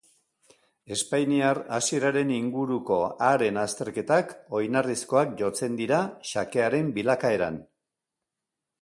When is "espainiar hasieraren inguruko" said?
0.95-2.99